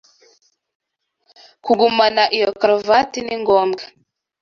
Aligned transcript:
Kugumana 1.65 2.23
iyo 2.35 2.49
karuvati 2.59 3.19
ni 3.25 3.35
ngombwa. 3.41 3.83